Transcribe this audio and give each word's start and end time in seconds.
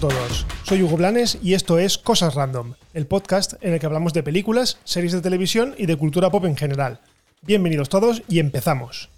todos, 0.00 0.46
soy 0.62 0.82
Hugo 0.82 0.96
Blanes 0.96 1.36
y 1.42 1.52
esto 1.52 1.78
es 1.78 1.98
Cosas 1.98 2.34
Random, 2.34 2.72
el 2.94 3.06
podcast 3.06 3.54
en 3.60 3.74
el 3.74 3.80
que 3.80 3.84
hablamos 3.84 4.14
de 4.14 4.22
películas, 4.22 4.78
series 4.82 5.12
de 5.12 5.20
televisión 5.20 5.74
y 5.76 5.84
de 5.84 5.96
cultura 5.96 6.30
pop 6.30 6.46
en 6.46 6.56
general. 6.56 7.00
Bienvenidos 7.42 7.90
todos 7.90 8.22
y 8.26 8.38
empezamos. 8.38 9.10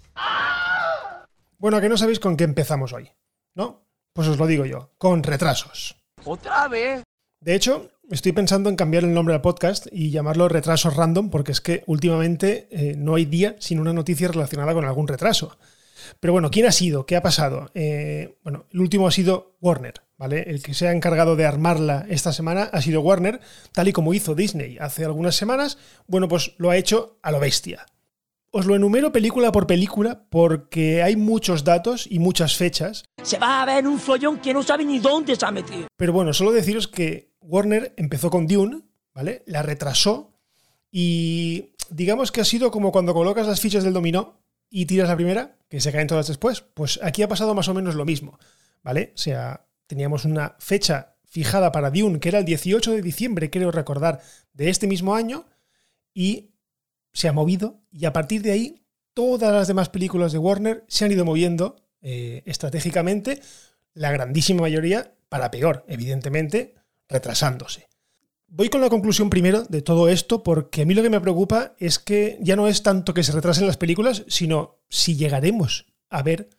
Bueno, 1.57 1.79
que 1.79 1.87
no 1.87 1.95
sabéis 1.95 2.19
con 2.19 2.35
qué 2.35 2.43
empezamos 2.43 2.91
hoy, 2.91 3.09
¿no? 3.55 3.85
Pues 4.11 4.27
os 4.27 4.37
lo 4.37 4.45
digo 4.45 4.65
yo, 4.65 4.91
con 4.97 5.23
retrasos. 5.23 5.95
¿Otra 6.25 6.67
vez? 6.67 7.03
De 7.39 7.55
hecho, 7.55 7.89
estoy 8.11 8.33
pensando 8.33 8.69
en 8.69 8.75
cambiar 8.75 9.05
el 9.05 9.13
nombre 9.13 9.35
al 9.35 9.41
podcast 9.41 9.87
y 9.89 10.11
llamarlo 10.11 10.49
Retrasos 10.49 10.97
Random 10.97 11.29
porque 11.29 11.53
es 11.53 11.61
que 11.61 11.83
últimamente 11.85 12.67
eh, 12.71 12.95
no 12.97 13.15
hay 13.15 13.23
día 13.23 13.55
sin 13.59 13.79
una 13.79 13.93
noticia 13.93 14.27
relacionada 14.27 14.73
con 14.73 14.83
algún 14.83 15.07
retraso. 15.07 15.57
Pero 16.19 16.33
bueno, 16.33 16.51
¿quién 16.51 16.65
ha 16.65 16.73
sido? 16.73 17.05
¿Qué 17.05 17.15
ha 17.15 17.21
pasado? 17.21 17.71
Eh, 17.73 18.37
bueno, 18.43 18.65
el 18.73 18.81
último 18.81 19.07
ha 19.07 19.11
sido 19.11 19.55
Warner, 19.61 20.02
¿vale? 20.17 20.43
El 20.49 20.61
que 20.61 20.73
se 20.73 20.87
ha 20.87 20.91
encargado 20.91 21.35
de 21.35 21.45
armarla 21.45 22.05
esta 22.09 22.33
semana 22.33 22.63
ha 22.71 22.81
sido 22.81 23.01
Warner, 23.01 23.39
tal 23.71 23.87
y 23.87 23.93
como 23.93 24.13
hizo 24.13 24.35
Disney 24.35 24.77
hace 24.79 25.05
algunas 25.05 25.35
semanas. 25.35 25.77
Bueno, 26.07 26.27
pues 26.27 26.53
lo 26.57 26.69
ha 26.69 26.77
hecho 26.77 27.19
a 27.21 27.31
lo 27.31 27.39
bestia. 27.39 27.85
Os 28.51 28.67
lo 28.67 28.75
enumero 28.75 29.11
película 29.11 29.51
por 29.51 29.65
película 29.65 30.25
porque 30.29 31.01
hay 31.01 31.15
muchos 31.15 31.63
datos 31.63 32.05
y 32.07 32.19
muchas 32.19 32.55
fechas. 32.55 33.03
Se 33.23 33.39
va 33.39 33.63
a 33.63 33.65
ver 33.65 33.87
un 33.87 33.99
follón 33.99 34.39
que 34.39 34.53
no 34.53 34.61
sabe 34.61 34.85
ni 34.85 34.99
dónde 34.99 35.35
se 35.35 35.45
ha 35.45 35.51
metido. 35.51 35.87
Pero 35.97 36.13
bueno, 36.13 36.33
solo 36.33 36.51
deciros 36.51 36.87
que 36.87 37.33
Warner 37.41 37.93
empezó 37.97 38.29
con 38.29 38.45
Dune, 38.45 38.83
¿vale? 39.13 39.41
La 39.47 39.63
retrasó 39.63 40.37
y 40.91 41.71
digamos 41.89 42.31
que 42.31 42.41
ha 42.41 42.45
sido 42.45 42.69
como 42.69 42.91
cuando 42.91 43.15
colocas 43.15 43.47
las 43.47 43.59
fichas 43.59 43.83
del 43.83 43.93
dominó 43.93 44.43
y 44.69 44.85
tiras 44.85 45.09
la 45.09 45.15
primera, 45.15 45.57
que 45.67 45.81
se 45.81 45.91
caen 45.91 46.07
todas 46.07 46.27
después. 46.27 46.61
Pues 46.61 46.99
aquí 47.01 47.23
ha 47.23 47.27
pasado 47.27 47.55
más 47.55 47.67
o 47.69 47.73
menos 47.73 47.95
lo 47.95 48.05
mismo, 48.05 48.37
¿vale? 48.83 49.13
O 49.15 49.17
sea, 49.17 49.65
teníamos 49.87 50.25
una 50.25 50.55
fecha 50.59 51.15
fijada 51.25 51.71
para 51.71 51.89
Dune, 51.89 52.19
que 52.19 52.29
era 52.29 52.39
el 52.39 52.45
18 52.45 52.91
de 52.91 53.01
diciembre, 53.01 53.49
creo 53.49 53.71
recordar, 53.71 54.21
de 54.53 54.69
este 54.69 54.87
mismo 54.87 55.15
año, 55.15 55.47
y 56.13 56.51
se 57.11 57.27
ha 57.27 57.33
movido, 57.33 57.81
y 57.91 58.05
a 58.05 58.13
partir 58.13 58.41
de 58.41 58.51
ahí 58.51 58.85
todas 59.13 59.51
las 59.51 59.67
demás 59.67 59.89
películas 59.89 60.31
de 60.31 60.37
Warner 60.37 60.85
se 60.87 61.05
han 61.05 61.11
ido 61.11 61.25
moviendo 61.25 61.75
eh, 62.01 62.43
estratégicamente, 62.45 63.41
la 63.93 64.11
grandísima 64.11 64.61
mayoría 64.61 65.15
para 65.29 65.51
peor, 65.51 65.85
evidentemente, 65.87 66.75
retrasándose. 67.07 67.89
Voy 68.47 68.69
con 68.69 68.81
la 68.81 68.89
conclusión 68.89 69.31
primero 69.31 69.63
de 69.63 69.81
todo 69.81 70.09
esto 70.09 70.43
porque 70.43 70.83
a 70.83 70.85
mí 70.85 70.93
lo 70.93 71.01
que 71.01 71.09
me 71.09 71.19
preocupa 71.19 71.73
es 71.79 71.97
que 71.97 72.37
ya 72.41 72.55
no 72.55 72.67
es 72.67 72.83
tanto 72.83 73.13
que 73.13 73.23
se 73.23 73.31
retrasen 73.31 73.65
las 73.65 73.77
películas, 73.77 74.25
sino 74.27 74.83
si 74.89 75.15
llegaremos 75.15 75.87
a 76.09 76.21
ver 76.21 76.49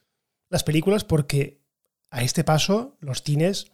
las 0.48 0.64
películas 0.64 1.04
porque 1.04 1.63
a 2.14 2.22
este 2.22 2.44
paso 2.44 2.96
los 3.00 3.22
cines 3.22 3.72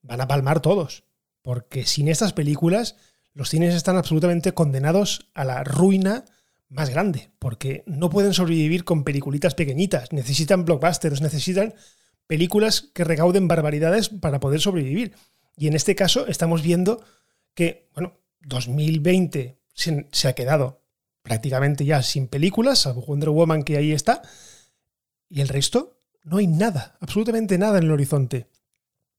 van 0.00 0.22
a 0.22 0.26
palmar 0.26 0.60
todos. 0.60 1.04
Porque 1.42 1.84
sin 1.84 2.08
estas 2.08 2.32
películas 2.32 2.96
los 3.34 3.50
cines 3.50 3.74
están 3.74 3.96
absolutamente 3.96 4.52
condenados 4.52 5.28
a 5.34 5.44
la 5.44 5.62
ruina 5.64 6.24
más 6.70 6.88
grande, 6.88 7.30
porque 7.38 7.84
no 7.86 8.08
pueden 8.08 8.32
sobrevivir 8.32 8.84
con 8.84 9.04
peliculitas 9.04 9.54
pequeñitas, 9.54 10.12
necesitan 10.12 10.64
blockbusters, 10.64 11.20
necesitan 11.20 11.74
películas 12.26 12.90
que 12.94 13.04
recauden 13.04 13.48
barbaridades 13.48 14.08
para 14.08 14.40
poder 14.40 14.60
sobrevivir. 14.60 15.14
Y 15.54 15.66
en 15.66 15.74
este 15.74 15.94
caso 15.94 16.26
estamos 16.26 16.62
viendo 16.62 17.04
que, 17.54 17.90
bueno, 17.92 18.18
2020 18.40 19.58
se, 19.74 20.28
ha 20.28 20.32
quedado 20.32 20.80
prácticamente 21.22 21.84
ya 21.84 22.02
sin 22.02 22.28
películas, 22.28 22.78
salvo 22.78 23.04
Wonder 23.04 23.28
Woman 23.28 23.62
que 23.62 23.76
ahí 23.76 23.92
está, 23.92 24.22
y 25.28 25.42
el 25.42 25.48
resto 25.48 25.93
no 26.24 26.38
hay 26.38 26.46
nada, 26.46 26.96
absolutamente 27.00 27.56
nada 27.58 27.78
en 27.78 27.84
el 27.84 27.92
horizonte. 27.92 28.48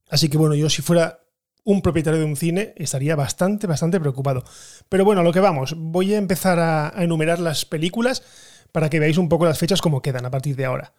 Así 0.09 0.29
que 0.29 0.38
bueno, 0.38 0.55
yo 0.55 0.69
si 0.69 0.81
fuera 0.81 1.21
un 1.63 1.81
propietario 1.81 2.19
de 2.19 2.25
un 2.25 2.35
cine 2.35 2.73
estaría 2.75 3.16
bastante, 3.16 3.67
bastante 3.67 3.99
preocupado. 3.99 4.43
Pero 4.89 5.05
bueno, 5.05 5.21
a 5.21 5.23
lo 5.23 5.33
que 5.33 5.39
vamos, 5.39 5.75
voy 5.77 6.13
a 6.13 6.17
empezar 6.17 6.59
a 6.59 6.94
enumerar 7.03 7.39
las 7.39 7.65
películas 7.65 8.23
para 8.71 8.89
que 8.89 8.99
veáis 8.99 9.17
un 9.17 9.29
poco 9.29 9.45
las 9.45 9.57
fechas 9.57 9.81
como 9.81 10.01
quedan 10.01 10.25
a 10.25 10.31
partir 10.31 10.55
de 10.55 10.65
ahora. 10.65 10.94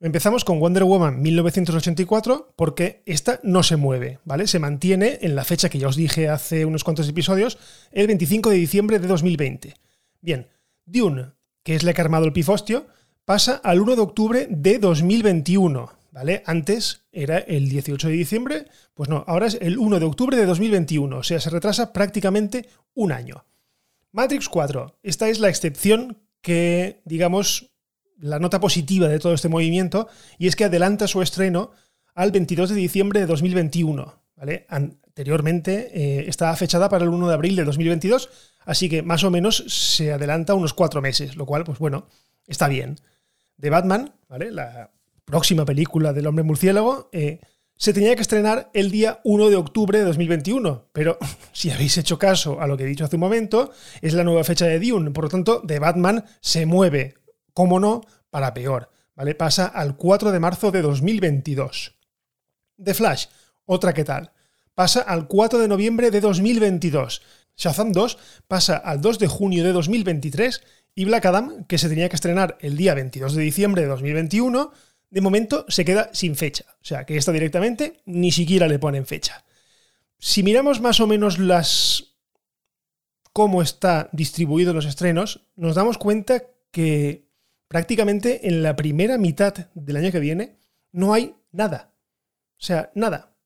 Empezamos 0.00 0.44
con 0.44 0.60
Wonder 0.60 0.84
Woman 0.84 1.20
1984 1.20 2.54
porque 2.56 3.02
esta 3.04 3.40
no 3.42 3.64
se 3.64 3.76
mueve, 3.76 4.20
¿vale? 4.24 4.46
Se 4.46 4.60
mantiene 4.60 5.18
en 5.22 5.34
la 5.34 5.44
fecha 5.44 5.68
que 5.68 5.80
ya 5.80 5.88
os 5.88 5.96
dije 5.96 6.28
hace 6.28 6.64
unos 6.64 6.84
cuantos 6.84 7.08
episodios, 7.08 7.58
el 7.90 8.06
25 8.06 8.50
de 8.50 8.56
diciembre 8.56 8.98
de 9.00 9.08
2020. 9.08 9.74
Bien, 10.20 10.48
Dune, 10.84 11.32
que 11.64 11.74
es 11.74 11.82
la 11.82 11.94
que 11.94 12.00
ha 12.00 12.04
armado 12.04 12.26
el 12.26 12.32
pifostio, 12.32 12.86
pasa 13.28 13.60
al 13.62 13.78
1 13.82 13.94
de 13.94 14.00
octubre 14.00 14.46
de 14.48 14.78
2021, 14.78 15.92
¿vale? 16.12 16.42
Antes 16.46 17.02
era 17.12 17.36
el 17.36 17.68
18 17.68 18.08
de 18.08 18.14
diciembre, 18.14 18.64
pues 18.94 19.10
no, 19.10 19.22
ahora 19.26 19.48
es 19.48 19.58
el 19.60 19.76
1 19.76 20.00
de 20.00 20.06
octubre 20.06 20.34
de 20.34 20.46
2021, 20.46 21.18
o 21.18 21.22
sea, 21.22 21.38
se 21.38 21.50
retrasa 21.50 21.92
prácticamente 21.92 22.70
un 22.94 23.12
año. 23.12 23.44
Matrix 24.12 24.48
4, 24.48 25.00
esta 25.02 25.28
es 25.28 25.40
la 25.40 25.50
excepción 25.50 26.16
que, 26.40 27.02
digamos, 27.04 27.68
la 28.18 28.38
nota 28.38 28.60
positiva 28.60 29.08
de 29.08 29.18
todo 29.18 29.34
este 29.34 29.50
movimiento, 29.50 30.08
y 30.38 30.46
es 30.46 30.56
que 30.56 30.64
adelanta 30.64 31.06
su 31.06 31.20
estreno 31.20 31.72
al 32.14 32.32
22 32.32 32.70
de 32.70 32.76
diciembre 32.76 33.20
de 33.20 33.26
2021. 33.26 34.22
¿vale? 34.36 34.64
Anteriormente 34.70 35.90
eh, 35.92 36.24
estaba 36.28 36.56
fechada 36.56 36.88
para 36.88 37.04
el 37.04 37.10
1 37.10 37.28
de 37.28 37.34
abril 37.34 37.56
de 37.56 37.64
2022, 37.64 38.30
así 38.64 38.88
que 38.88 39.02
más 39.02 39.22
o 39.22 39.30
menos 39.30 39.64
se 39.68 40.14
adelanta 40.14 40.54
unos 40.54 40.72
cuatro 40.72 41.02
meses, 41.02 41.36
lo 41.36 41.44
cual, 41.44 41.64
pues 41.64 41.78
bueno, 41.78 42.06
está 42.46 42.68
bien. 42.68 42.96
De 43.58 43.70
Batman, 43.70 44.14
¿vale? 44.28 44.50
la 44.50 44.90
próxima 45.26 45.64
película 45.64 46.12
del 46.12 46.26
hombre 46.26 46.42
murciélago, 46.42 47.10
eh, 47.12 47.40
se 47.76 47.92
tenía 47.92 48.16
que 48.16 48.22
estrenar 48.22 48.70
el 48.74 48.90
día 48.90 49.20
1 49.22 49.50
de 49.50 49.56
octubre 49.56 49.98
de 49.98 50.04
2021, 50.04 50.88
pero 50.92 51.18
si 51.52 51.70
habéis 51.70 51.96
hecho 51.98 52.18
caso 52.18 52.60
a 52.60 52.66
lo 52.66 52.76
que 52.76 52.84
he 52.84 52.86
dicho 52.86 53.04
hace 53.04 53.16
un 53.16 53.20
momento, 53.20 53.70
es 54.00 54.14
la 54.14 54.24
nueva 54.24 54.42
fecha 54.42 54.66
de 54.66 54.80
Dune, 54.80 55.12
por 55.12 55.24
lo 55.24 55.30
tanto, 55.30 55.62
The 55.66 55.78
Batman 55.78 56.24
se 56.40 56.66
mueve 56.66 57.14
cómo 57.52 57.78
no, 57.78 58.00
para 58.30 58.52
peor, 58.54 58.90
¿vale? 59.14 59.34
Pasa 59.34 59.66
al 59.66 59.96
4 59.96 60.32
de 60.32 60.40
marzo 60.40 60.70
de 60.70 60.82
2022. 60.82 61.94
The 62.82 62.94
Flash, 62.94 63.26
otra 63.64 63.92
que 63.92 64.04
tal, 64.04 64.32
pasa 64.74 65.02
al 65.02 65.28
4 65.28 65.58
de 65.58 65.68
noviembre 65.68 66.10
de 66.10 66.20
2022. 66.20 67.22
Shazam 67.56 67.92
2 67.92 68.18
pasa 68.46 68.76
al 68.76 69.00
2 69.00 69.18
de 69.18 69.26
junio 69.26 69.64
de 69.64 69.72
2023 69.72 70.62
y 70.98 71.04
Black 71.04 71.26
Adam, 71.26 71.62
que 71.66 71.78
se 71.78 71.88
tenía 71.88 72.08
que 72.08 72.16
estrenar 72.16 72.58
el 72.60 72.76
día 72.76 72.92
22 72.92 73.36
de 73.36 73.42
diciembre 73.44 73.82
de 73.82 73.88
2021, 73.88 74.72
de 75.10 75.20
momento 75.20 75.64
se 75.68 75.84
queda 75.84 76.10
sin 76.12 76.34
fecha. 76.34 76.64
O 76.82 76.84
sea, 76.84 77.06
que 77.06 77.16
esta 77.16 77.30
directamente 77.30 78.02
ni 78.04 78.32
siquiera 78.32 78.66
le 78.66 78.80
ponen 78.80 79.06
fecha. 79.06 79.44
Si 80.18 80.42
miramos 80.42 80.80
más 80.80 80.98
o 80.98 81.06
menos 81.06 81.38
las 81.38 82.16
cómo 83.32 83.62
está 83.62 84.08
distribuido 84.10 84.74
los 84.74 84.86
estrenos, 84.86 85.46
nos 85.54 85.76
damos 85.76 85.98
cuenta 85.98 86.42
que 86.72 87.28
prácticamente 87.68 88.48
en 88.48 88.64
la 88.64 88.74
primera 88.74 89.18
mitad 89.18 89.54
del 89.74 89.98
año 89.98 90.10
que 90.10 90.18
viene 90.18 90.58
no 90.90 91.14
hay 91.14 91.36
nada. 91.52 91.94
O 92.58 92.64
sea, 92.64 92.90
nada. 92.96 93.36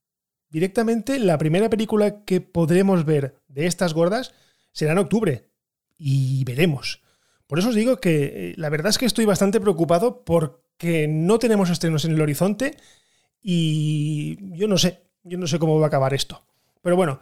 Directamente 0.49 1.19
la 1.19 1.37
primera 1.37 1.69
película 1.69 2.25
que 2.25 2.41
podremos 2.41 3.05
ver 3.05 3.43
de 3.49 3.67
estas 3.67 3.93
gordas 3.93 4.33
será 4.73 4.93
en 4.93 4.99
octubre. 5.01 5.51
Y 5.99 6.45
veremos. 6.45 7.03
Por 7.53 7.59
eso 7.59 7.69
os 7.69 7.75
digo 7.75 8.01
que 8.01 8.25
eh, 8.25 8.55
la 8.57 8.71
verdad 8.71 8.89
es 8.89 8.97
que 8.97 9.05
estoy 9.05 9.27
bastante 9.27 9.61
preocupado 9.61 10.25
porque 10.25 11.07
no 11.07 11.39
tenemos 11.39 11.69
estrenos 11.69 12.07
en 12.07 12.13
el 12.13 12.23
horizonte 12.23 12.79
y 13.43 14.39
yo 14.57 14.69
no 14.69 14.79
sé, 14.79 15.03
yo 15.23 15.37
no 15.37 15.47
sé 15.47 15.59
cómo 15.59 15.79
va 15.79 15.85
a 15.85 15.89
acabar 15.89 16.15
esto. 16.15 16.47
Pero 16.81 16.97
bueno, 16.97 17.21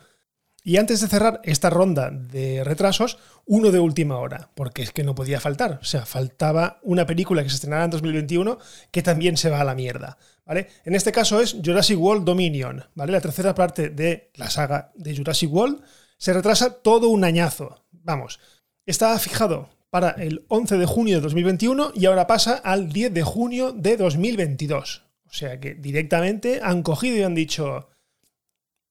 y 0.62 0.76
antes 0.76 1.00
de 1.00 1.08
cerrar 1.08 1.40
esta 1.42 1.68
ronda 1.68 2.12
de 2.12 2.62
retrasos, 2.62 3.18
uno 3.44 3.72
de 3.72 3.80
última 3.80 4.18
hora, 4.18 4.52
porque 4.54 4.82
es 4.82 4.92
que 4.92 5.02
no 5.02 5.16
podía 5.16 5.40
faltar. 5.40 5.80
O 5.82 5.84
sea, 5.84 6.06
faltaba 6.06 6.78
una 6.84 7.06
película 7.06 7.42
que 7.42 7.48
se 7.48 7.56
estrenara 7.56 7.86
en 7.86 7.90
2021 7.90 8.56
que 8.92 9.02
también 9.02 9.36
se 9.36 9.50
va 9.50 9.60
a 9.60 9.64
la 9.64 9.74
mierda. 9.74 10.16
¿vale? 10.46 10.68
En 10.84 10.94
este 10.94 11.10
caso 11.10 11.40
es 11.40 11.56
Jurassic 11.60 11.98
World 11.98 12.24
Dominion, 12.24 12.84
¿vale? 12.94 13.10
La 13.10 13.20
tercera 13.20 13.52
parte 13.52 13.88
de 13.88 14.30
la 14.36 14.48
saga 14.48 14.92
de 14.94 15.16
Jurassic 15.16 15.52
World 15.52 15.82
se 16.18 16.32
retrasa 16.32 16.72
todo 16.82 17.08
un 17.08 17.24
añazo. 17.24 17.84
Vamos, 17.90 18.38
estaba 18.86 19.18
fijado 19.18 19.79
para 19.90 20.10
el 20.10 20.44
11 20.48 20.78
de 20.78 20.86
junio 20.86 21.16
de 21.16 21.20
2021 21.22 21.92
y 21.94 22.06
ahora 22.06 22.26
pasa 22.26 22.54
al 22.54 22.92
10 22.92 23.12
de 23.12 23.22
junio 23.22 23.72
de 23.72 23.96
2022. 23.96 25.04
O 25.26 25.32
sea 25.32 25.60
que 25.60 25.74
directamente 25.74 26.60
han 26.62 26.82
cogido 26.82 27.16
y 27.16 27.22
han 27.22 27.34
dicho, 27.34 27.88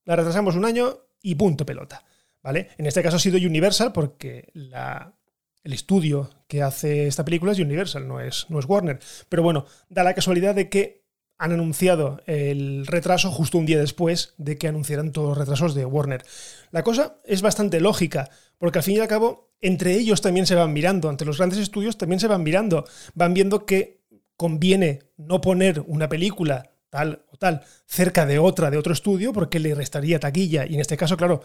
la 0.06 0.16
retrasamos 0.16 0.56
un 0.56 0.66
año 0.66 0.98
y 1.22 1.36
punto 1.36 1.66
pelota. 1.66 2.04
¿Vale? 2.42 2.69
En 2.78 2.86
este 2.86 3.04
caso 3.04 3.18
ha 3.18 3.19
sido 3.19 3.38
Universal 3.38 3.92
porque 3.92 4.50
el 4.54 5.74
estudio 5.74 6.30
que 6.48 6.62
hace 6.62 7.07
esta 7.07 7.25
película 7.25 7.51
es 7.51 7.60
Universal, 7.60 8.07
no 8.07 8.22
es, 8.22 8.46
no 8.50 8.60
es 8.60 8.66
Warner. 8.66 9.00
Pero 9.28 9.44
bueno, 9.44 9.66
da 9.90 10.04
la 10.04 10.13
casualidad 10.13 10.56
de 10.56 10.69
que 10.69 10.99
han 11.39 11.53
anunciado 11.53 12.21
el 12.27 12.86
retraso 12.86 13.31
justo 13.31 13.57
un 13.57 13.65
día 13.65 13.80
después 13.80 14.33
de 14.38 14.57
que 14.57 14.68
anunciaran 14.68 15.13
todos 15.13 15.30
los 15.30 15.38
retrasos 15.38 15.74
de 15.74 15.86
Warner. 15.86 16.25
La 16.71 16.83
cosa 16.83 17.15
es 17.24 17.41
bastante 17.41 17.80
lógica, 17.80 18.30
porque 18.57 18.80
al 18.80 18.83
fin 18.83 18.97
y 18.97 19.00
al 19.00 19.07
cabo, 19.07 19.50
entre 19.62 19.95
ellos 19.95 20.21
también 20.21 20.45
se 20.45 20.56
van 20.56 20.74
mirando, 20.74 21.09
entre 21.09 21.25
los 21.25 21.38
grandes 21.38 21.59
estudios 21.59 21.97
también 21.97 22.19
se 22.19 22.27
van 22.27 22.44
mirando, 22.44 22.86
van 23.13 23.33
viendo 23.33 23.65
que 23.65 24.01
conviene 24.36 25.00
no 25.15 25.39
poner 25.39 25.81
una 25.88 26.09
película 26.09 26.71
tal 26.89 27.24
o 27.31 27.38
tal, 27.38 27.62
cerca 27.86 28.25
de 28.25 28.38
otra, 28.38 28.69
de 28.69 28.77
otro 28.77 28.91
estudio, 28.91 29.31
porque 29.31 29.59
le 29.59 29.75
restaría 29.75 30.19
taquilla. 30.19 30.65
Y 30.65 30.74
en 30.74 30.81
este 30.81 30.97
caso, 30.97 31.15
claro, 31.15 31.41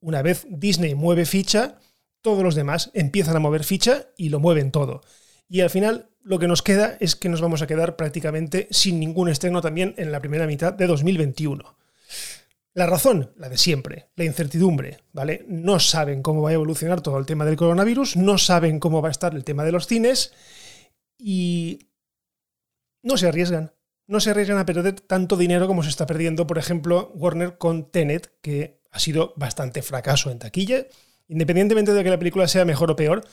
una 0.00 0.20
vez 0.20 0.46
Disney 0.50 0.94
mueve 0.94 1.24
ficha, 1.24 1.78
todos 2.20 2.42
los 2.42 2.54
demás 2.54 2.90
empiezan 2.92 3.36
a 3.36 3.40
mover 3.40 3.64
ficha 3.64 4.08
y 4.18 4.28
lo 4.28 4.40
mueven 4.40 4.72
todo. 4.72 5.00
Y 5.48 5.60
al 5.60 5.70
final 5.70 6.10
lo 6.22 6.38
que 6.38 6.48
nos 6.48 6.62
queda 6.62 6.96
es 7.00 7.16
que 7.16 7.28
nos 7.28 7.40
vamos 7.40 7.62
a 7.62 7.66
quedar 7.66 7.96
prácticamente 7.96 8.68
sin 8.70 9.00
ningún 9.00 9.28
estreno 9.28 9.60
también 9.62 9.94
en 9.96 10.12
la 10.12 10.20
primera 10.20 10.46
mitad 10.46 10.72
de 10.72 10.86
2021. 10.86 11.76
La 12.74 12.86
razón, 12.86 13.32
la 13.36 13.48
de 13.48 13.58
siempre, 13.58 14.10
la 14.14 14.24
incertidumbre, 14.24 14.98
¿vale? 15.12 15.44
No 15.48 15.80
saben 15.80 16.22
cómo 16.22 16.42
va 16.42 16.50
a 16.50 16.52
evolucionar 16.52 17.00
todo 17.00 17.18
el 17.18 17.26
tema 17.26 17.44
del 17.44 17.56
coronavirus, 17.56 18.16
no 18.16 18.38
saben 18.38 18.78
cómo 18.78 19.02
va 19.02 19.08
a 19.08 19.10
estar 19.10 19.34
el 19.34 19.42
tema 19.42 19.64
de 19.64 19.72
los 19.72 19.86
cines 19.86 20.32
y 21.18 21.88
no 23.02 23.16
se 23.16 23.26
arriesgan. 23.26 23.72
No 24.06 24.20
se 24.20 24.30
arriesgan 24.30 24.58
a 24.58 24.64
perder 24.64 25.00
tanto 25.00 25.36
dinero 25.36 25.66
como 25.66 25.82
se 25.82 25.90
está 25.90 26.06
perdiendo, 26.06 26.46
por 26.46 26.56
ejemplo, 26.56 27.10
Warner 27.14 27.58
con 27.58 27.90
Tenet, 27.90 28.32
que 28.40 28.80
ha 28.90 28.98
sido 29.00 29.34
bastante 29.36 29.82
fracaso 29.82 30.30
en 30.30 30.38
taquilla. 30.38 30.86
Independientemente 31.26 31.92
de 31.92 32.04
que 32.04 32.10
la 32.10 32.18
película 32.18 32.48
sea 32.48 32.64
mejor 32.64 32.90
o 32.90 32.96
peor, 32.96 33.26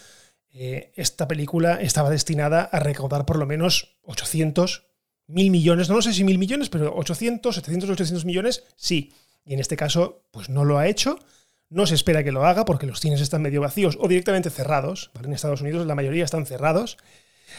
eh, 0.58 0.94
esta 0.96 1.28
película 1.28 1.82
estaba 1.82 2.10
destinada 2.10 2.62
a 2.64 2.80
recaudar 2.80 3.26
por 3.26 3.38
lo 3.38 3.46
menos 3.46 3.98
800, 4.04 4.86
mil 5.28 5.52
millones, 5.52 5.90
no 5.90 6.02
sé 6.02 6.14
si 6.14 6.24
mil 6.24 6.38
millones, 6.38 6.70
pero 6.70 6.96
800, 6.96 7.56
700, 7.56 7.90
800 7.90 8.24
millones, 8.24 8.64
sí. 8.78 9.12
Y 9.44 9.54
en 9.54 9.60
este 9.60 9.76
caso, 9.76 10.24
pues 10.32 10.48
no 10.48 10.64
lo 10.64 10.78
ha 10.78 10.88
hecho. 10.88 11.20
No 11.70 11.86
se 11.86 11.96
espera 11.96 12.24
que 12.24 12.32
lo 12.32 12.46
haga 12.46 12.64
porque 12.64 12.86
los 12.86 13.02
cines 13.02 13.20
están 13.20 13.42
medio 13.42 13.60
vacíos 13.60 13.98
o 14.00 14.08
directamente 14.08 14.50
cerrados. 14.50 15.12
En 15.22 15.34
Estados 15.34 15.60
Unidos 15.60 15.86
la 15.86 15.96
mayoría 15.96 16.24
están 16.24 16.46
cerrados. 16.46 16.98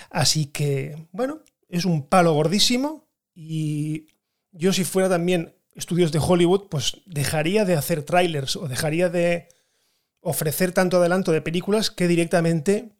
Así 0.08 0.46
que, 0.46 1.06
bueno, 1.12 1.42
es 1.68 1.84
un 1.84 2.06
palo 2.06 2.32
gordísimo 2.32 3.08
y 3.34 4.06
yo 4.52 4.72
si 4.72 4.84
fuera 4.84 5.10
también 5.10 5.54
estudios 5.74 6.12
de 6.12 6.20
Hollywood, 6.20 6.68
pues 6.70 7.02
dejaría 7.04 7.66
de 7.66 7.74
hacer 7.74 8.04
trailers 8.04 8.56
o 8.56 8.68
dejaría 8.68 9.10
de 9.10 9.48
ofrecer 10.28 10.72
tanto 10.72 10.96
adelanto 10.96 11.30
de 11.30 11.40
películas 11.40 11.92
que 11.92 12.08
directamente 12.08 12.90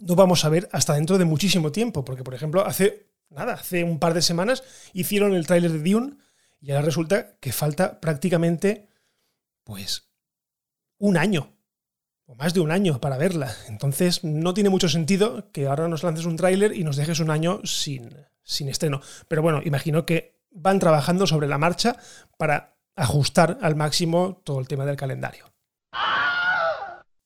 no 0.00 0.16
vamos 0.16 0.44
a 0.44 0.48
ver 0.48 0.68
hasta 0.72 0.94
dentro 0.94 1.16
de 1.16 1.24
muchísimo 1.24 1.70
tiempo. 1.70 2.04
Porque, 2.04 2.24
por 2.24 2.34
ejemplo, 2.34 2.66
hace 2.66 3.06
nada, 3.28 3.54
hace 3.54 3.84
un 3.84 4.00
par 4.00 4.14
de 4.14 4.22
semanas 4.22 4.64
hicieron 4.92 5.34
el 5.34 5.46
tráiler 5.46 5.70
de 5.70 5.90
Dune 5.90 6.16
y 6.60 6.72
ahora 6.72 6.84
resulta 6.84 7.36
que 7.38 7.52
falta 7.52 8.00
prácticamente, 8.00 8.88
pues, 9.62 10.10
un 10.98 11.16
año, 11.16 11.54
o 12.26 12.34
más 12.34 12.52
de 12.52 12.60
un 12.60 12.72
año 12.72 13.00
para 13.00 13.16
verla. 13.16 13.54
Entonces 13.68 14.24
no 14.24 14.52
tiene 14.52 14.70
mucho 14.70 14.88
sentido 14.88 15.52
que 15.52 15.68
ahora 15.68 15.86
nos 15.86 16.02
lances 16.02 16.26
un 16.26 16.36
tráiler 16.36 16.76
y 16.76 16.82
nos 16.82 16.96
dejes 16.96 17.20
un 17.20 17.30
año 17.30 17.60
sin, 17.62 18.12
sin 18.42 18.68
estreno. 18.68 19.00
Pero 19.28 19.40
bueno, 19.40 19.60
imagino 19.64 20.04
que 20.04 20.40
van 20.50 20.80
trabajando 20.80 21.28
sobre 21.28 21.46
la 21.46 21.58
marcha 21.58 21.96
para 22.36 22.76
ajustar 22.96 23.58
al 23.62 23.76
máximo 23.76 24.42
todo 24.44 24.58
el 24.58 24.66
tema 24.66 24.84
del 24.84 24.96
calendario. 24.96 25.44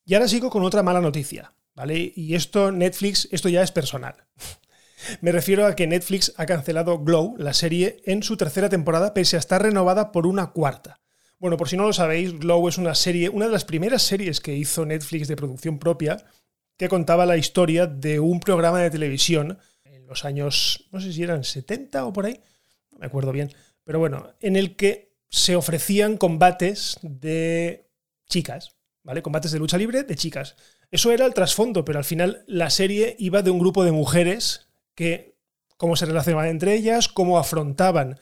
Y 0.05 0.15
ahora 0.15 0.29
sigo 0.29 0.51
con 0.51 0.65
otra 0.65 0.83
mala 0.83 1.01
noticia, 1.01 1.55
¿vale? 1.75 2.13
Y 2.15 2.35
esto 2.35 2.71
Netflix, 2.71 3.29
esto 3.33 3.49
ya 3.49 3.63
es 3.63 3.73
personal. 3.73 4.15
Me 5.21 5.33
refiero 5.33 5.67
a 5.67 5.75
que 5.75 5.87
Netflix 5.87 6.33
ha 6.37 6.47
cancelado 6.47 6.99
Glow, 6.99 7.37
la 7.39 7.55
serie, 7.55 8.03
en 8.05 8.23
su 8.23 8.37
tercera 8.37 8.69
temporada, 8.69 9.15
pese 9.15 9.37
a 9.37 9.39
estar 9.39 9.63
renovada 9.63 10.13
por 10.13 10.27
una 10.27 10.53
cuarta. 10.53 11.01
Bueno, 11.39 11.57
por 11.57 11.69
si 11.69 11.77
no 11.77 11.85
lo 11.85 11.93
sabéis, 11.93 12.39
Glow 12.39 12.69
es 12.69 12.79
una 12.79 12.95
serie, 12.95 13.29
una 13.29 13.47
de 13.47 13.53
las 13.53 13.65
primeras 13.65 14.03
series 14.03 14.41
que 14.41 14.57
hizo 14.57 14.87
Netflix 14.87 15.29
de 15.29 15.37
producción 15.37 15.79
propia, 15.79 16.25
que 16.77 16.89
contaba 16.89 17.27
la 17.27 17.37
historia 17.37 17.87
de 17.87 18.21
un 18.21 18.41
programa 18.41 18.81
de 18.81 18.91
televisión 18.91 19.59
en 19.85 20.07
los 20.07 20.25
años, 20.25 20.89
no 20.91 21.01
sé 21.01 21.13
si 21.13 21.23
eran 21.23 21.45
70 21.45 22.07
o 22.07 22.13
por 22.13 22.27
ahí, 22.27 22.41
no 22.91 22.99
me 22.99 23.07
acuerdo 23.07 23.33
bien, 23.33 23.53
pero 23.85 23.99
bueno, 23.99 24.31
en 24.41 24.57
el 24.57 24.77
que 24.77 25.15
se 25.29 25.57
ofrecían 25.57 26.17
combates 26.17 26.99
de 27.03 27.91
chicas, 28.29 28.74
¿vale? 29.05 29.23
Combates 29.23 29.53
de 29.53 29.61
lucha 29.61 29.79
libre 29.79 30.03
de 30.03 30.17
chicas. 30.17 30.57
Eso 30.91 31.13
era 31.13 31.27
el 31.27 31.35
trasfondo, 31.35 31.85
pero 31.85 31.99
al 31.99 32.05
final 32.05 32.43
la 32.49 32.71
serie 32.71 33.15
iba 33.19 33.43
de 33.43 33.51
un 33.51 33.61
grupo 33.61 33.85
de 33.85 33.93
mujeres 33.93 34.69
que 34.97 35.37
cómo 35.77 35.95
se 35.95 36.07
relacionaban 36.07 36.49
entre 36.49 36.75
ellas, 36.75 37.09
cómo 37.09 37.39
afrontaban 37.39 38.19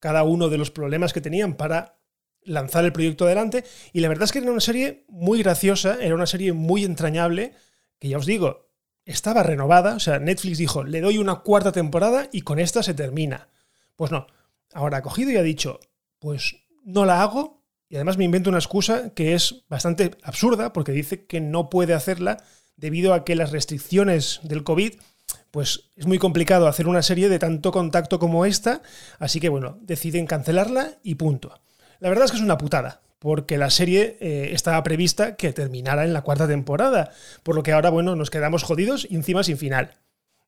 cada 0.00 0.24
uno 0.24 0.48
de 0.48 0.58
los 0.58 0.70
problemas 0.70 1.12
que 1.12 1.20
tenían 1.20 1.54
para 1.54 1.98
lanzar 2.42 2.84
el 2.84 2.92
proyecto 2.92 3.24
adelante. 3.24 3.64
Y 3.92 4.00
la 4.00 4.08
verdad 4.08 4.24
es 4.24 4.32
que 4.32 4.38
era 4.40 4.50
una 4.50 4.60
serie 4.60 5.04
muy 5.08 5.42
graciosa, 5.42 5.98
era 6.00 6.14
una 6.14 6.26
serie 6.26 6.52
muy 6.52 6.84
entrañable, 6.84 7.54
que 7.98 8.08
ya 8.08 8.18
os 8.18 8.26
digo, 8.26 8.68
estaba 9.04 9.42
renovada. 9.42 9.94
O 9.96 10.00
sea, 10.00 10.18
Netflix 10.18 10.58
dijo, 10.58 10.84
le 10.84 11.00
doy 11.00 11.18
una 11.18 11.36
cuarta 11.36 11.72
temporada 11.72 12.28
y 12.32 12.42
con 12.42 12.58
esta 12.58 12.82
se 12.82 12.94
termina. 12.94 13.48
Pues 13.94 14.10
no, 14.10 14.26
ahora 14.72 14.98
ha 14.98 15.02
cogido 15.02 15.30
y 15.30 15.36
ha 15.36 15.42
dicho, 15.42 15.80
pues 16.18 16.56
no 16.84 17.04
la 17.04 17.22
hago. 17.22 17.65
Y 17.88 17.96
además 17.96 18.18
me 18.18 18.24
invento 18.24 18.50
una 18.50 18.58
excusa 18.58 19.10
que 19.14 19.34
es 19.34 19.64
bastante 19.68 20.12
absurda 20.22 20.72
porque 20.72 20.92
dice 20.92 21.26
que 21.26 21.40
no 21.40 21.70
puede 21.70 21.94
hacerla 21.94 22.38
debido 22.76 23.14
a 23.14 23.24
que 23.24 23.36
las 23.36 23.52
restricciones 23.52 24.40
del 24.42 24.64
COVID 24.64 24.94
pues 25.50 25.90
es 25.96 26.06
muy 26.06 26.18
complicado 26.18 26.66
hacer 26.66 26.86
una 26.86 27.02
serie 27.02 27.28
de 27.28 27.38
tanto 27.38 27.72
contacto 27.72 28.18
como 28.18 28.44
esta, 28.44 28.82
así 29.18 29.40
que 29.40 29.48
bueno, 29.48 29.78
deciden 29.80 30.26
cancelarla 30.26 30.98
y 31.02 31.14
punto. 31.14 31.60
La 31.98 32.08
verdad 32.08 32.26
es 32.26 32.30
que 32.30 32.36
es 32.36 32.42
una 32.42 32.58
putada, 32.58 33.00
porque 33.18 33.56
la 33.56 33.70
serie 33.70 34.18
eh, 34.20 34.50
estaba 34.52 34.82
prevista 34.82 35.36
que 35.36 35.52
terminara 35.52 36.04
en 36.04 36.12
la 36.12 36.22
cuarta 36.22 36.46
temporada, 36.46 37.10
por 37.42 37.54
lo 37.54 37.62
que 37.62 37.72
ahora, 37.72 37.90
bueno, 37.90 38.16
nos 38.16 38.30
quedamos 38.30 38.62
jodidos 38.64 39.06
y 39.08 39.14
encima 39.14 39.42
sin 39.42 39.56
final. 39.56 39.94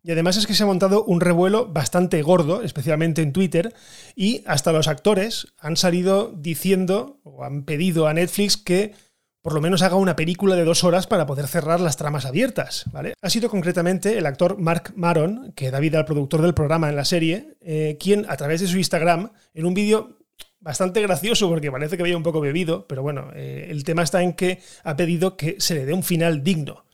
Y 0.02 0.12
además 0.12 0.36
es 0.36 0.46
que 0.46 0.54
se 0.54 0.62
ha 0.62 0.66
montado 0.66 1.04
un 1.04 1.20
revuelo 1.20 1.66
bastante 1.66 2.22
gordo, 2.22 2.62
especialmente 2.62 3.22
en 3.22 3.32
Twitter, 3.32 3.74
y 4.14 4.42
hasta 4.46 4.72
los 4.72 4.88
actores 4.88 5.48
han 5.58 5.76
salido 5.76 6.32
diciendo 6.36 7.20
o 7.24 7.44
han 7.44 7.64
pedido 7.64 8.06
a 8.06 8.14
Netflix 8.14 8.56
que 8.56 8.94
por 9.42 9.54
lo 9.54 9.60
menos 9.60 9.82
haga 9.82 9.96
una 9.96 10.16
película 10.16 10.56
de 10.56 10.64
dos 10.64 10.84
horas 10.84 11.06
para 11.06 11.26
poder 11.26 11.46
cerrar 11.46 11.80
las 11.80 11.96
tramas 11.96 12.26
abiertas. 12.26 12.84
¿vale? 12.92 13.14
Ha 13.22 13.30
sido 13.30 13.48
concretamente 13.48 14.18
el 14.18 14.26
actor 14.26 14.58
Mark 14.58 14.92
Maron, 14.94 15.52
que 15.56 15.70
da 15.70 15.80
vida 15.80 15.98
al 15.98 16.04
productor 16.04 16.42
del 16.42 16.54
programa 16.54 16.88
en 16.88 16.96
la 16.96 17.04
serie, 17.04 17.56
eh, 17.60 17.96
quien 17.98 18.26
a 18.28 18.36
través 18.36 18.60
de 18.60 18.66
su 18.66 18.76
Instagram, 18.76 19.30
en 19.54 19.66
un 19.66 19.74
vídeo 19.74 20.18
bastante 20.60 21.00
gracioso 21.00 21.48
porque 21.48 21.70
parece 21.70 21.96
que 21.96 22.02
había 22.02 22.16
un 22.16 22.22
poco 22.22 22.40
bebido, 22.40 22.86
pero 22.86 23.02
bueno, 23.02 23.30
eh, 23.34 23.68
el 23.70 23.84
tema 23.84 24.02
está 24.02 24.22
en 24.22 24.34
que 24.34 24.60
ha 24.84 24.96
pedido 24.96 25.36
que 25.36 25.56
se 25.58 25.74
le 25.74 25.86
dé 25.86 25.92
un 25.92 26.02
final 26.02 26.42
digno. 26.42 26.84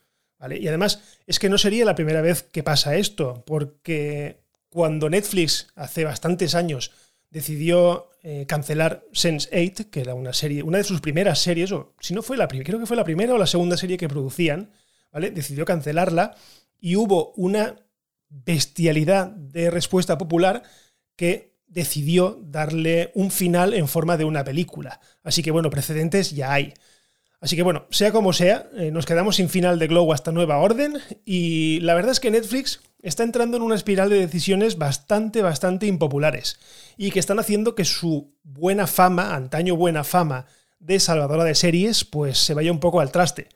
Y 0.59 0.67
además 0.67 1.01
es 1.25 1.39
que 1.39 1.49
no 1.49 1.57
sería 1.57 1.85
la 1.85 1.95
primera 1.95 2.21
vez 2.21 2.43
que 2.43 2.63
pasa 2.63 2.95
esto, 2.95 3.43
porque 3.45 4.41
cuando 4.69 5.09
Netflix 5.09 5.67
hace 5.75 6.03
bastantes 6.03 6.55
años 6.55 6.91
decidió 7.29 8.09
eh, 8.23 8.45
cancelar 8.47 9.05
Sense8, 9.13 9.89
que 9.89 10.01
era 10.01 10.13
una 10.13 10.33
serie, 10.33 10.63
una 10.63 10.77
de 10.77 10.83
sus 10.83 11.01
primeras 11.01 11.39
series, 11.39 11.71
o 11.71 11.93
si 11.99 12.13
no 12.13 12.21
fue 12.21 12.37
la 12.37 12.47
primera, 12.47 12.67
creo 12.67 12.79
que 12.79 12.85
fue 12.85 12.97
la 12.97 13.03
primera 13.03 13.33
o 13.33 13.37
la 13.37 13.47
segunda 13.47 13.77
serie 13.77 13.97
que 13.97 14.07
producían, 14.07 14.71
¿vale? 15.11 15.31
Decidió 15.31 15.65
cancelarla 15.65 16.35
y 16.79 16.95
hubo 16.95 17.33
una 17.33 17.75
bestialidad 18.29 19.27
de 19.27 19.69
respuesta 19.69 20.17
popular 20.17 20.63
que 21.15 21.55
decidió 21.67 22.39
darle 22.41 23.11
un 23.15 23.31
final 23.31 23.73
en 23.73 23.87
forma 23.87 24.17
de 24.17 24.25
una 24.25 24.43
película. 24.43 24.99
Así 25.23 25.43
que 25.43 25.51
bueno, 25.51 25.69
precedentes 25.69 26.31
ya 26.31 26.53
hay. 26.53 26.73
Así 27.41 27.55
que 27.55 27.63
bueno, 27.63 27.85
sea 27.89 28.11
como 28.11 28.33
sea, 28.33 28.69
eh, 28.75 28.91
nos 28.91 29.05
quedamos 29.05 29.35
sin 29.35 29.49
final 29.49 29.77
de 29.77 29.87
Glow 29.87 30.11
hasta 30.13 30.31
nueva 30.31 30.57
orden 30.57 30.97
y 31.25 31.79
la 31.81 31.93
verdad 31.93 32.11
es 32.11 32.19
que 32.19 32.31
Netflix 32.31 32.81
está 33.01 33.23
entrando 33.23 33.57
en 33.57 33.63
una 33.63 33.75
espiral 33.75 34.09
de 34.09 34.19
decisiones 34.19 34.77
bastante, 34.77 35.41
bastante 35.41 35.85
impopulares 35.85 36.59
y 36.97 37.11
que 37.11 37.19
están 37.19 37.39
haciendo 37.39 37.75
que 37.75 37.85
su 37.85 38.33
buena 38.43 38.87
fama, 38.87 39.35
antaño 39.35 39.75
buena 39.75 40.03
fama 40.03 40.47
de 40.79 40.99
salvadora 40.99 41.43
de 41.43 41.55
series, 41.55 42.05
pues 42.05 42.37
se 42.37 42.53
vaya 42.53 42.71
un 42.71 42.79
poco 42.79 42.99
al 42.99 43.11
traste. 43.11 43.49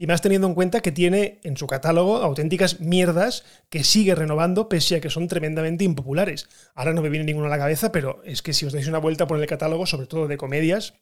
Y 0.00 0.06
más 0.06 0.22
teniendo 0.22 0.46
en 0.46 0.54
cuenta 0.54 0.80
que 0.80 0.92
tiene 0.92 1.40
en 1.42 1.56
su 1.56 1.66
catálogo 1.66 2.18
auténticas 2.18 2.78
mierdas 2.78 3.44
que 3.68 3.82
sigue 3.82 4.14
renovando 4.14 4.68
pese 4.68 4.96
a 4.96 5.00
que 5.00 5.10
son 5.10 5.26
tremendamente 5.26 5.82
impopulares. 5.82 6.48
Ahora 6.74 6.92
no 6.92 7.02
me 7.02 7.08
viene 7.08 7.24
ninguna 7.24 7.48
a 7.48 7.50
la 7.50 7.58
cabeza, 7.58 7.90
pero 7.90 8.22
es 8.24 8.40
que 8.40 8.52
si 8.52 8.64
os 8.64 8.72
dais 8.72 8.86
una 8.86 8.98
vuelta 8.98 9.26
por 9.26 9.40
el 9.40 9.46
catálogo, 9.48 9.86
sobre 9.86 10.06
todo 10.06 10.28
de 10.28 10.36
comedias, 10.36 10.94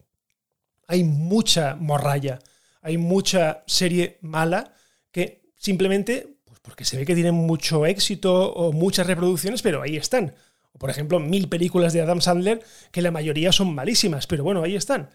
hay 0.86 1.04
mucha 1.04 1.76
morralla, 1.76 2.38
hay 2.82 2.98
mucha 2.98 3.64
serie 3.66 4.18
mala 4.20 4.72
que 5.10 5.42
simplemente, 5.56 6.36
pues 6.44 6.60
porque 6.60 6.84
se 6.84 6.96
ve 6.96 7.04
que 7.04 7.14
tienen 7.14 7.34
mucho 7.34 7.86
éxito 7.86 8.52
o 8.52 8.72
muchas 8.72 9.06
reproducciones, 9.06 9.62
pero 9.62 9.82
ahí 9.82 9.96
están. 9.96 10.34
O 10.72 10.78
por 10.78 10.90
ejemplo, 10.90 11.18
mil 11.18 11.48
películas 11.48 11.92
de 11.92 12.02
Adam 12.02 12.20
Sandler 12.20 12.62
que 12.92 13.02
la 13.02 13.10
mayoría 13.10 13.52
son 13.52 13.74
malísimas, 13.74 14.26
pero 14.26 14.44
bueno, 14.44 14.62
ahí 14.62 14.76
están. 14.76 15.10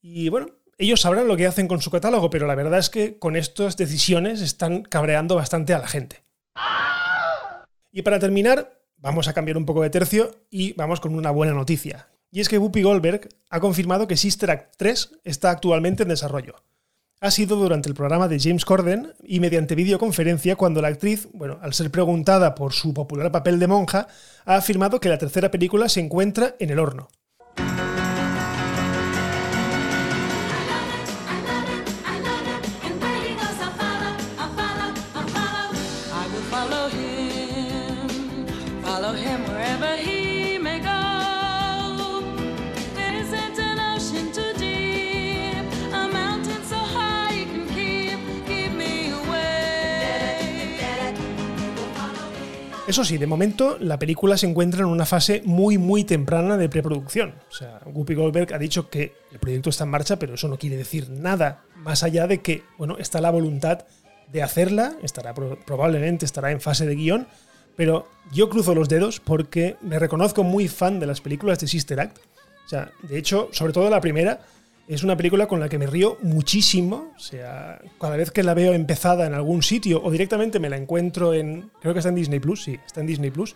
Y 0.00 0.28
bueno, 0.28 0.48
ellos 0.78 1.02
sabrán 1.02 1.28
lo 1.28 1.36
que 1.36 1.46
hacen 1.46 1.68
con 1.68 1.82
su 1.82 1.90
catálogo, 1.90 2.30
pero 2.30 2.46
la 2.46 2.54
verdad 2.54 2.78
es 2.78 2.88
que 2.88 3.18
con 3.18 3.36
estas 3.36 3.76
decisiones 3.76 4.40
están 4.40 4.82
cabreando 4.82 5.36
bastante 5.36 5.74
a 5.74 5.78
la 5.78 5.86
gente. 5.86 6.22
Y 7.92 8.02
para 8.02 8.18
terminar, 8.18 8.80
vamos 8.96 9.28
a 9.28 9.34
cambiar 9.34 9.58
un 9.58 9.66
poco 9.66 9.82
de 9.82 9.90
tercio 9.90 10.46
y 10.48 10.72
vamos 10.74 11.00
con 11.00 11.14
una 11.14 11.30
buena 11.30 11.52
noticia. 11.52 12.08
Y 12.30 12.40
es 12.40 12.48
que 12.48 12.58
Whoopi 12.58 12.82
Goldberg 12.82 13.28
ha 13.48 13.60
confirmado 13.60 14.06
que 14.06 14.16
Sister 14.16 14.50
Act 14.50 14.74
3 14.76 15.18
está 15.24 15.50
actualmente 15.50 16.04
en 16.04 16.10
desarrollo. 16.10 16.54
ha 17.22 17.30
sido 17.30 17.56
durante 17.56 17.88
el 17.88 17.94
programa 17.94 18.28
de 18.28 18.38
James 18.40 18.64
Corden 18.64 19.12
y 19.22 19.40
mediante 19.40 19.74
videoconferencia 19.74 20.56
cuando 20.56 20.80
la 20.80 20.88
actriz, 20.88 21.28
bueno, 21.34 21.58
al 21.60 21.74
ser 21.74 21.90
preguntada 21.90 22.54
por 22.54 22.72
su 22.72 22.94
popular 22.94 23.30
papel 23.30 23.58
de 23.58 23.66
monja, 23.66 24.08
ha 24.46 24.56
afirmado 24.56 25.00
que 25.00 25.10
la 25.10 25.18
tercera 25.18 25.50
película 25.50 25.90
se 25.90 26.00
encuentra 26.00 26.56
en 26.58 26.70
el 26.70 26.78
horno. 26.78 27.08
Eso 52.90 53.04
sí, 53.04 53.18
de 53.18 53.26
momento 53.28 53.78
la 53.78 54.00
película 54.00 54.36
se 54.36 54.48
encuentra 54.48 54.80
en 54.80 54.86
una 54.86 55.06
fase 55.06 55.42
muy, 55.44 55.78
muy 55.78 56.02
temprana 56.02 56.56
de 56.56 56.68
preproducción. 56.68 57.36
O 57.48 57.54
sea, 57.54 57.80
Guppy 57.86 58.14
Goldberg 58.14 58.52
ha 58.52 58.58
dicho 58.58 58.90
que 58.90 59.14
el 59.30 59.38
proyecto 59.38 59.70
está 59.70 59.84
en 59.84 59.90
marcha, 59.90 60.18
pero 60.18 60.34
eso 60.34 60.48
no 60.48 60.58
quiere 60.58 60.76
decir 60.76 61.08
nada 61.08 61.62
más 61.76 62.02
allá 62.02 62.26
de 62.26 62.40
que, 62.40 62.64
bueno, 62.78 62.98
está 62.98 63.20
la 63.20 63.30
voluntad 63.30 63.84
de 64.32 64.42
hacerla, 64.42 64.96
estará 65.04 65.34
probablemente 65.34 66.26
estará 66.26 66.50
en 66.50 66.60
fase 66.60 66.84
de 66.84 66.96
guion, 66.96 67.28
pero 67.76 68.08
yo 68.32 68.50
cruzo 68.50 68.74
los 68.74 68.88
dedos 68.88 69.20
porque 69.20 69.76
me 69.82 70.00
reconozco 70.00 70.42
muy 70.42 70.66
fan 70.66 70.98
de 70.98 71.06
las 71.06 71.20
películas 71.20 71.60
de 71.60 71.68
Sister 71.68 72.00
Act. 72.00 72.18
O 72.66 72.68
sea, 72.68 72.90
de 73.04 73.18
hecho, 73.18 73.50
sobre 73.52 73.72
todo 73.72 73.88
la 73.88 74.00
primera, 74.00 74.40
es 74.90 75.04
una 75.04 75.16
película 75.16 75.46
con 75.46 75.60
la 75.60 75.68
que 75.68 75.78
me 75.78 75.86
río 75.86 76.18
muchísimo. 76.20 77.12
O 77.16 77.20
sea, 77.20 77.80
cada 78.00 78.16
vez 78.16 78.32
que 78.32 78.42
la 78.42 78.54
veo 78.54 78.72
empezada 78.72 79.24
en 79.24 79.34
algún 79.34 79.62
sitio 79.62 80.02
o 80.02 80.10
directamente 80.10 80.58
me 80.58 80.68
la 80.68 80.76
encuentro 80.76 81.32
en. 81.32 81.70
Creo 81.80 81.92
que 81.92 82.00
está 82.00 82.08
en 82.08 82.16
Disney 82.16 82.40
Plus, 82.40 82.64
sí, 82.64 82.76
está 82.84 83.00
en 83.00 83.06
Disney 83.06 83.30
Plus. 83.30 83.54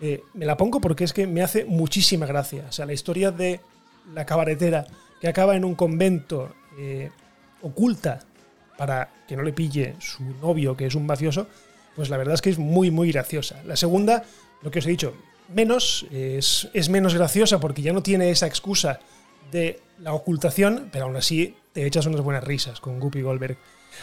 Eh, 0.00 0.24
me 0.34 0.44
la 0.44 0.56
pongo 0.56 0.80
porque 0.80 1.04
es 1.04 1.12
que 1.12 1.28
me 1.28 1.40
hace 1.40 1.64
muchísima 1.64 2.26
gracia. 2.26 2.64
O 2.68 2.72
sea, 2.72 2.84
la 2.84 2.94
historia 2.94 3.30
de 3.30 3.60
la 4.12 4.26
cabaretera 4.26 4.84
que 5.20 5.28
acaba 5.28 5.54
en 5.54 5.64
un 5.64 5.76
convento 5.76 6.52
eh, 6.76 7.10
oculta 7.62 8.18
para 8.76 9.08
que 9.28 9.36
no 9.36 9.44
le 9.44 9.52
pille 9.52 9.94
su 10.00 10.24
novio, 10.40 10.76
que 10.76 10.86
es 10.86 10.96
un 10.96 11.06
mafioso, 11.06 11.46
pues 11.94 12.10
la 12.10 12.16
verdad 12.16 12.34
es 12.34 12.42
que 12.42 12.50
es 12.50 12.58
muy, 12.58 12.90
muy 12.90 13.12
graciosa. 13.12 13.62
La 13.66 13.76
segunda, 13.76 14.24
lo 14.62 14.72
que 14.72 14.80
os 14.80 14.86
he 14.86 14.90
dicho, 14.90 15.14
menos, 15.54 16.06
es, 16.10 16.68
es 16.74 16.88
menos 16.88 17.14
graciosa 17.14 17.60
porque 17.60 17.82
ya 17.82 17.92
no 17.92 18.02
tiene 18.02 18.30
esa 18.30 18.48
excusa 18.48 18.98
de 19.52 19.80
la 19.98 20.14
ocultación, 20.14 20.88
pero 20.90 21.04
aún 21.04 21.16
así 21.16 21.54
te 21.72 21.86
echas 21.86 22.06
unas 22.06 22.22
buenas 22.22 22.42
risas 22.42 22.80
con 22.80 22.98
Guppy 22.98 23.22
Goldberg. 23.22 23.56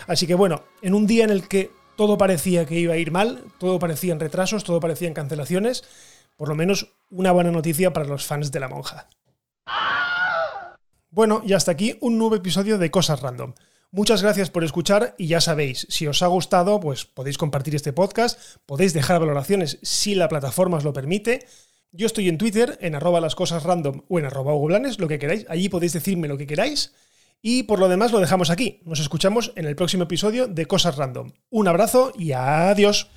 Así 0.08 0.26
que 0.28 0.36
bueno, 0.36 0.64
en 0.82 0.94
un 0.94 1.06
día 1.06 1.26
en 1.26 1.32
el 1.32 1.48
que 1.48 1.72
todo 1.98 2.18
parecía 2.18 2.66
que 2.66 2.80
iba 2.80 2.94
a 2.94 2.98
ir 2.98 3.12
mal, 3.12 3.44
todo 3.58 3.80
parecía 3.80 4.14
en 4.14 4.22
retrasos, 4.22 4.64
todo 4.64 4.80
parecía 4.80 5.10
en 5.10 5.14
cancelaciones, 5.14 5.84
por 6.38 6.48
lo 6.48 6.56
menos 6.56 6.94
una 7.10 7.34
buena 7.34 7.52
noticia 7.52 7.92
para 7.92 8.08
los 8.08 8.26
fans 8.26 8.52
de 8.54 8.60
la 8.62 8.70
monja. 8.70 9.10
Bueno, 11.10 11.42
y 11.44 11.54
hasta 11.54 11.72
aquí 11.72 11.98
un 12.00 12.18
nuevo 12.18 12.36
episodio 12.36 12.78
de 12.78 12.92
Cosas 12.92 13.22
Random. 13.22 13.54
Muchas 13.92 14.22
gracias 14.22 14.52
por 14.52 14.64
escuchar 14.64 15.16
y 15.18 15.28
ya 15.28 15.42
sabéis, 15.42 15.88
si 15.90 16.06
os 16.06 16.22
ha 16.22 16.28
gustado, 16.28 16.80
pues 16.80 17.06
podéis 17.06 17.40
compartir 17.40 17.74
este 17.74 17.92
podcast, 17.92 18.40
podéis 18.68 18.94
dejar 18.94 19.20
valoraciones 19.20 19.80
si 19.82 20.14
la 20.14 20.30
plataforma 20.30 20.78
os 20.78 20.84
lo 20.84 20.94
permite 20.94 21.48
yo 21.92 22.06
estoy 22.06 22.30
en 22.30 22.38
Twitter, 22.38 22.78
en 22.82 22.96
arroba 22.96 23.22
las 23.22 23.36
cosas 23.36 23.64
random 23.64 24.02
o 24.08 24.20
en 24.20 24.26
arroba 24.26 24.54
lo 24.98 25.08
que 25.08 25.20
queráis. 25.20 25.46
Allí 25.50 25.70
podéis 25.70 25.94
decirme 25.94 26.28
lo 26.28 26.38
que 26.38 26.48
queráis. 26.48 26.94
Y 27.42 27.64
por 27.64 27.80
lo 27.80 27.88
demás 27.88 28.12
lo 28.12 28.20
dejamos 28.20 28.50
aquí. 28.50 28.82
Nos 28.86 29.00
escuchamos 29.00 29.54
en 29.56 29.66
el 29.66 29.76
próximo 29.76 30.04
episodio 30.04 30.48
de 30.48 30.66
Cosas 30.66 30.98
Random. 30.98 31.32
Un 31.50 31.68
abrazo 31.68 32.12
y 32.18 32.34
adiós. 32.34 33.10